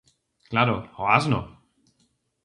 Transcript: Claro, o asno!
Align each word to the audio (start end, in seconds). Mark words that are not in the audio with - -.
Claro, 0.51 0.75
o 1.01 1.03
asno! 1.17 1.39